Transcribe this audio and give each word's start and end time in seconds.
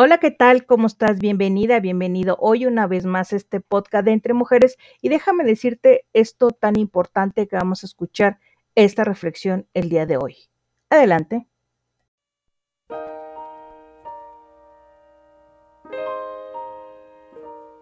Hola, 0.00 0.18
¿qué 0.18 0.30
tal? 0.30 0.64
¿Cómo 0.64 0.86
estás? 0.86 1.18
Bienvenida, 1.18 1.80
bienvenido 1.80 2.36
hoy 2.38 2.66
una 2.66 2.86
vez 2.86 3.04
más 3.04 3.32
a 3.32 3.36
este 3.36 3.58
podcast 3.58 4.04
de 4.04 4.12
Entre 4.12 4.32
Mujeres 4.32 4.76
y 5.02 5.08
déjame 5.08 5.42
decirte 5.42 6.06
esto 6.12 6.52
tan 6.52 6.78
importante 6.78 7.48
que 7.48 7.56
vamos 7.56 7.82
a 7.82 7.86
escuchar, 7.86 8.38
esta 8.76 9.02
reflexión 9.02 9.66
el 9.74 9.88
día 9.88 10.06
de 10.06 10.16
hoy. 10.16 10.36
Adelante. 10.88 11.48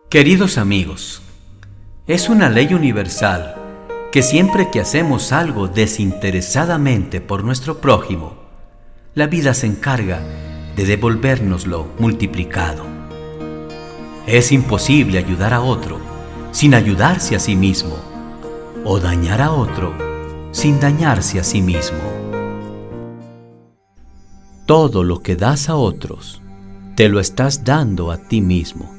Queridos 0.08 0.56
amigos, 0.56 1.20
es 2.06 2.30
una 2.30 2.48
ley 2.48 2.72
universal 2.72 3.56
que 4.10 4.22
siempre 4.22 4.70
que 4.70 4.80
hacemos 4.80 5.32
algo 5.32 5.68
desinteresadamente 5.68 7.20
por 7.20 7.44
nuestro 7.44 7.82
prójimo, 7.82 8.38
la 9.12 9.26
vida 9.26 9.52
se 9.52 9.66
encarga 9.66 10.22
de 10.76 10.84
devolvérnoslo 10.84 11.88
multiplicado. 11.98 12.84
Es 14.26 14.52
imposible 14.52 15.16
ayudar 15.16 15.54
a 15.54 15.62
otro 15.62 15.98
sin 16.52 16.74
ayudarse 16.74 17.34
a 17.34 17.38
sí 17.38 17.56
mismo 17.56 17.96
o 18.84 19.00
dañar 19.00 19.40
a 19.40 19.52
otro 19.52 19.94
sin 20.52 20.78
dañarse 20.78 21.40
a 21.40 21.44
sí 21.44 21.62
mismo. 21.62 21.98
Todo 24.66 25.02
lo 25.02 25.20
que 25.20 25.36
das 25.36 25.68
a 25.70 25.76
otros, 25.76 26.42
te 26.94 27.08
lo 27.08 27.20
estás 27.20 27.64
dando 27.64 28.10
a 28.10 28.18
ti 28.18 28.40
mismo. 28.40 28.92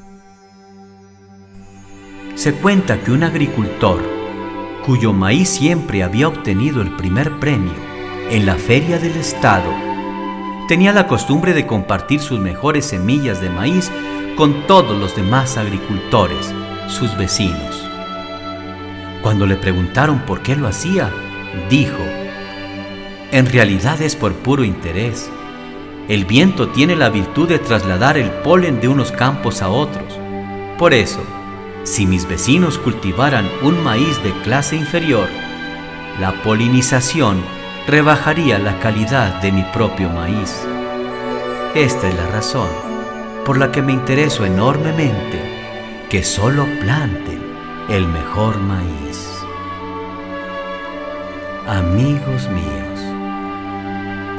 Se 2.36 2.54
cuenta 2.54 3.04
que 3.04 3.12
un 3.12 3.24
agricultor, 3.24 4.02
cuyo 4.86 5.14
maíz 5.14 5.50
siempre 5.50 6.04
había 6.04 6.28
obtenido 6.28 6.82
el 6.82 6.96
primer 6.96 7.40
premio 7.40 7.74
en 8.30 8.46
la 8.46 8.56
feria 8.56 9.00
del 9.00 9.16
estado, 9.18 9.87
tenía 10.68 10.92
la 10.92 11.08
costumbre 11.08 11.54
de 11.54 11.66
compartir 11.66 12.20
sus 12.20 12.40
mejores 12.40 12.86
semillas 12.86 13.42
de 13.42 13.50
maíz 13.50 13.90
con 14.36 14.68
todos 14.68 14.98
los 15.00 15.16
demás 15.16 15.58
agricultores, 15.58 16.54
sus 16.88 17.18
vecinos. 17.18 17.84
Cuando 19.22 19.46
le 19.46 19.56
preguntaron 19.56 20.20
por 20.20 20.42
qué 20.42 20.56
lo 20.56 20.68
hacía, 20.68 21.10
dijo, 21.70 22.04
en 23.32 23.46
realidad 23.46 24.02
es 24.02 24.16
por 24.16 24.34
puro 24.34 24.64
interés. 24.64 25.30
El 26.08 26.26
viento 26.26 26.70
tiene 26.70 26.96
la 26.96 27.10
virtud 27.10 27.50
de 27.50 27.60
trasladar 27.60 28.18
el 28.18 28.30
polen 28.30 28.80
de 28.80 28.88
unos 28.88 29.12
campos 29.12 29.62
a 29.62 29.70
otros. 29.70 30.18
Por 30.78 30.94
eso, 30.94 31.22
si 31.84 32.06
mis 32.06 32.28
vecinos 32.28 32.78
cultivaran 32.78 33.50
un 33.64 33.84
maíz 33.84 34.22
de 34.24 34.32
clase 34.44 34.76
inferior, 34.76 35.28
la 36.20 36.42
polinización 36.44 37.42
rebajaría 37.88 38.60
la 38.60 38.78
calidad 38.80 39.42
de 39.42 39.50
mi 39.50 39.64
propio 39.64 40.10
maíz. 40.10 40.62
Esta 41.74 42.10
es 42.10 42.16
la 42.16 42.28
razón 42.28 42.68
por 43.46 43.58
la 43.58 43.72
que 43.72 43.82
me 43.82 43.94
intereso 43.94 44.46
enormemente 44.46 46.06
que 46.10 46.22
solo 46.22 46.68
planten 46.82 47.42
el 47.88 48.06
mejor 48.06 48.60
maíz. 48.60 49.30
Amigos 51.66 52.50
míos, 52.50 53.00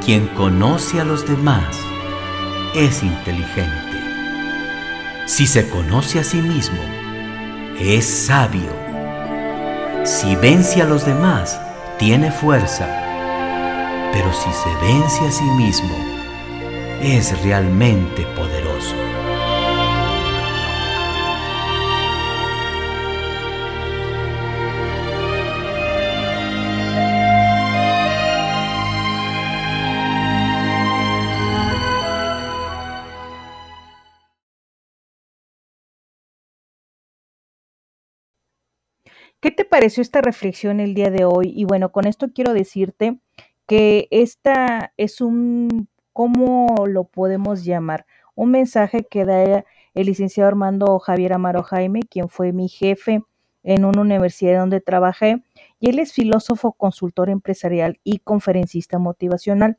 quien 0.05 0.27
conoce 0.29 1.01
a 1.01 1.05
los 1.05 1.27
demás 1.27 1.81
es 2.75 3.03
inteligente. 3.03 3.73
Si 5.25 5.47
se 5.47 5.71
conoce 5.71 6.19
a 6.19 6.25
sí 6.25 6.43
mismo, 6.43 6.83
es 7.81 8.05
sabio. 8.27 8.77
Si 10.05 10.37
vence 10.37 10.83
a 10.83 10.85
los 10.85 11.07
demás, 11.07 11.59
tiene 11.99 12.31
fuerza 12.31 13.08
pero 14.13 14.33
si 14.33 14.51
se 14.53 14.71
vence 14.81 15.27
a 15.27 15.31
sí 15.31 15.45
mismo, 15.57 15.97
es 17.03 17.41
realmente 17.43 18.25
poderoso. 18.37 18.97
¿Qué 39.41 39.53
te 39.53 39.65
pareció 39.65 40.03
esta 40.03 40.21
reflexión 40.21 40.81
el 40.81 40.95
día 40.95 41.11
de 41.11 41.25
hoy? 41.25 41.53
Y 41.55 41.65
bueno, 41.65 41.93
con 41.93 42.07
esto 42.09 42.33
quiero 42.35 42.53
decirte 42.53 43.21
que 43.69 44.09
esta 44.11 44.95
es 44.97 45.21
un, 45.21 45.89
¿cómo 46.15 46.87
lo 46.89 47.05
podemos 47.05 47.65
llamar? 47.65 48.07
Un 48.35 48.51
mensaje 48.51 49.05
que 49.05 49.27
da 49.27 49.65
el 49.95 50.07
licenciado 50.07 50.49
Armando 50.49 50.99
Javier 50.99 51.35
Amaro 51.35 51.63
Jaime, 51.63 52.01
quien 52.01 52.31
fue 52.31 52.53
mi 52.53 52.69
jefe 52.69 53.23
en 53.63 53.85
una 53.85 54.01
universidad 54.01 54.61
donde 54.61 54.81
trabajé, 54.81 55.45
y 55.79 55.91
él 55.91 55.99
es 55.99 56.15
filósofo, 56.15 56.73
consultor 56.73 57.29
empresarial 57.29 58.01
y 58.05 58.21
conferencista 58.21 58.99
motivacional. 58.99 59.79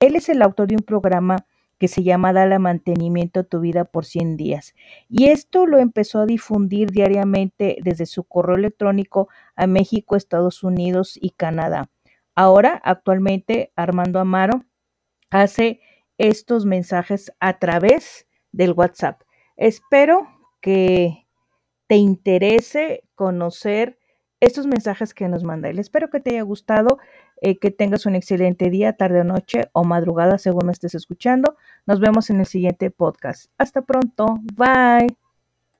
Él 0.00 0.16
es 0.16 0.28
el 0.28 0.42
autor 0.42 0.68
de 0.68 0.76
un 0.76 0.82
programa 0.82 1.46
que 1.78 1.88
se 1.88 2.02
llama 2.02 2.34
Dale 2.34 2.58
mantenimiento 2.58 3.40
a 3.40 3.44
tu 3.44 3.60
vida 3.60 3.86
por 3.86 4.04
100 4.04 4.36
días. 4.36 4.74
Y 5.08 5.28
esto 5.28 5.64
lo 5.64 5.78
empezó 5.78 6.18
a 6.18 6.26
difundir 6.26 6.90
diariamente 6.90 7.78
desde 7.82 8.04
su 8.04 8.24
correo 8.24 8.56
electrónico 8.56 9.28
a 9.56 9.66
México, 9.66 10.14
Estados 10.14 10.62
Unidos 10.62 11.18
y 11.18 11.30
Canadá. 11.30 11.88
Ahora, 12.34 12.80
actualmente, 12.84 13.72
Armando 13.76 14.18
Amaro 14.20 14.64
hace 15.30 15.80
estos 16.18 16.66
mensajes 16.66 17.32
a 17.40 17.58
través 17.58 18.26
del 18.52 18.72
WhatsApp. 18.72 19.22
Espero 19.56 20.28
que 20.60 21.26
te 21.86 21.96
interese 21.96 23.04
conocer 23.14 23.98
estos 24.40 24.66
mensajes 24.66 25.14
que 25.14 25.28
nos 25.28 25.44
manda 25.44 25.68
él. 25.68 25.78
Espero 25.78 26.08
que 26.10 26.20
te 26.20 26.30
haya 26.30 26.42
gustado, 26.42 26.98
eh, 27.42 27.58
que 27.58 27.70
tengas 27.70 28.06
un 28.06 28.16
excelente 28.16 28.70
día, 28.70 28.94
tarde 28.94 29.20
o 29.20 29.24
noche 29.24 29.68
o 29.72 29.84
madrugada 29.84 30.38
según 30.38 30.66
me 30.66 30.72
estés 30.72 30.94
escuchando. 30.94 31.56
Nos 31.86 32.00
vemos 32.00 32.30
en 32.30 32.40
el 32.40 32.46
siguiente 32.46 32.90
podcast. 32.90 33.50
Hasta 33.58 33.82
pronto. 33.82 34.38
Bye. 34.54 35.29